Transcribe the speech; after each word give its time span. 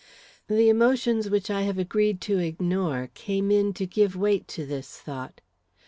The 0.47 0.67
emotions 0.67 1.29
which 1.29 1.51
I 1.51 1.61
have 1.61 1.77
agreed 1.77 2.21
to 2.21 2.39
ignore 2.39 3.11
came 3.13 3.51
in 3.51 3.71
to 3.75 3.85
give 3.85 4.15
weight 4.15 4.47
to 4.47 4.65
this 4.65 4.97
thought. 4.97 5.41